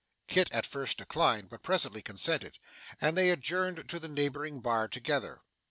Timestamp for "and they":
2.99-3.29